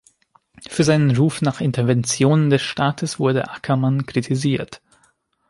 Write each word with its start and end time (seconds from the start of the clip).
Für 0.67 0.83
seinen 0.83 1.15
Ruf 1.15 1.43
nach 1.43 1.61
Interventionen 1.61 2.49
des 2.49 2.63
Staates 2.63 3.19
wurde 3.19 3.51
Ackermann 3.51 4.07
kritisiert. 4.07 4.81